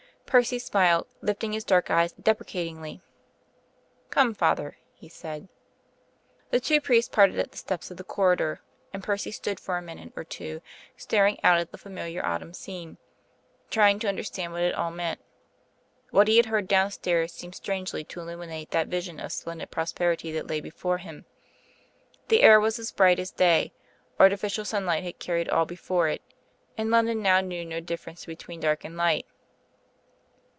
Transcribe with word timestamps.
Percy 0.27 0.59
smiled, 0.59 1.07
lifting 1.21 1.51
his 1.51 1.65
dark 1.65 1.89
eyebrows 1.91 2.13
deprecatingly. 2.13 3.01
"Come, 4.11 4.33
father," 4.33 4.77
he 4.93 5.09
said. 5.09 5.49
The 6.51 6.61
two 6.61 6.79
priests 6.79 7.13
parted 7.13 7.37
at 7.37 7.51
the 7.51 7.57
steps 7.57 7.91
of 7.91 7.97
the 7.97 8.05
corridor, 8.05 8.61
and 8.93 9.03
Percy 9.03 9.31
stood 9.31 9.59
for 9.59 9.75
a 9.75 9.81
minute 9.81 10.13
or 10.15 10.23
two 10.23 10.61
staring 10.95 11.37
out 11.43 11.57
at 11.57 11.73
the 11.73 11.77
familiar 11.77 12.25
autumn 12.25 12.53
scene, 12.53 12.95
trying 13.69 13.99
to 13.99 14.07
understand 14.07 14.53
what 14.53 14.61
it 14.61 14.73
all 14.73 14.89
meant. 14.89 15.19
What 16.11 16.29
he 16.29 16.37
had 16.37 16.45
heard 16.45 16.65
downstairs 16.69 17.33
seemed 17.33 17.55
strangely 17.55 18.05
to 18.05 18.21
illuminate 18.21 18.71
that 18.71 18.87
vision 18.87 19.19
of 19.19 19.33
splendid 19.33 19.69
prosperity 19.69 20.31
that 20.31 20.47
lay 20.47 20.61
before 20.61 20.99
him. 20.99 21.25
The 22.29 22.41
air 22.43 22.57
was 22.57 22.79
as 22.79 22.93
bright 22.93 23.19
as 23.19 23.31
day; 23.31 23.73
artificial 24.17 24.63
sunlight 24.63 25.03
had 25.03 25.19
carried 25.19 25.49
all 25.49 25.65
before 25.65 26.07
it, 26.07 26.21
and 26.77 26.89
London 26.89 27.21
now 27.21 27.41
knew 27.41 27.65
no 27.65 27.81
difference 27.81 28.23
between 28.23 28.61
dark 28.61 28.85
and 28.85 28.95
light. 28.95 29.25